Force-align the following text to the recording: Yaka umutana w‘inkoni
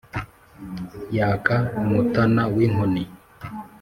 Yaka 1.17 1.55
umutana 1.79 2.43
w‘inkoni 2.55 3.03